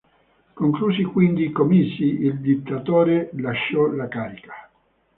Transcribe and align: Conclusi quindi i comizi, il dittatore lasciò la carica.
Conclusi 0.55 1.03
quindi 1.03 1.43
i 1.45 1.51
comizi, 1.51 2.23
il 2.25 2.39
dittatore 2.39 3.29
lasciò 3.35 3.85
la 3.85 4.07
carica. 4.07 4.51